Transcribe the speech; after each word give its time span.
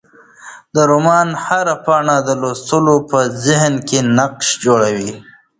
د 0.73 0.77
رومان 0.91 1.29
هره 1.45 1.75
پاڼه 1.85 2.17
د 2.27 2.29
لوستونکي 2.41 3.07
په 3.09 3.19
ذهن 3.45 3.73
کې 3.87 3.99
نقش 4.17 4.47
جوړوي. 4.65 5.11